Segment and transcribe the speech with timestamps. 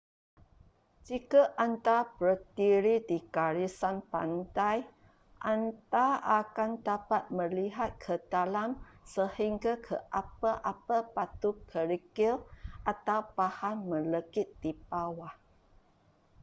[1.07, 4.77] jika anda berdiri di garisan pantai
[5.53, 6.07] anda
[6.41, 8.69] akan dapat melihat ke dalam
[9.13, 12.35] sehingga ke apa-apa batu kerikil
[12.91, 15.33] atau bahan melekit di bawah